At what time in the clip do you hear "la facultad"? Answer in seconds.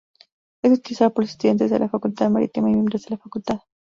1.77-2.31, 3.11-3.59